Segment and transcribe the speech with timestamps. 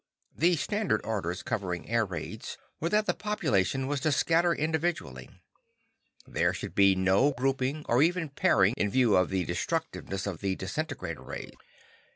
[0.35, 5.29] The standard orders covering air raids were that the population was to scatter individually.
[6.25, 10.55] There should be no grouping, or even pairing, in view of the destructiveness of the
[10.55, 11.51] disintegrator rays.